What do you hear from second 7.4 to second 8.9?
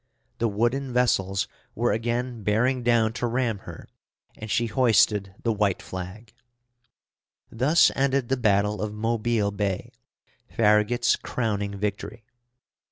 Thus ended the battle